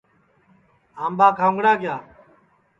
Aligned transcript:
آمٻا 1.03 1.27
کھاؤنگڑا 1.37 1.73
کِیا 1.81 1.95